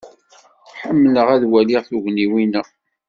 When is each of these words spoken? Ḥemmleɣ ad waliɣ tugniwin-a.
Ḥemmleɣ 0.81 1.27
ad 1.35 1.43
waliɣ 1.51 1.81
tugniwin-a. 1.89 2.61